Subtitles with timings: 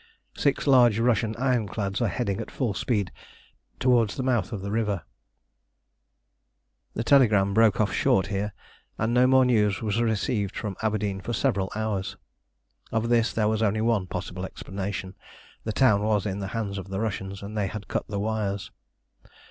[0.35, 3.11] Six large Russian ironclads are heading at full speed
[3.79, 5.03] towards the mouth of the river
[6.95, 8.51] The telegram broke off short here,
[8.97, 12.17] and no more news was received from Aberdeen for several hours.
[12.91, 15.13] Of this there was only one possible explanation.
[15.65, 18.71] The town was in the hands of the Russians, and they had cut the wires.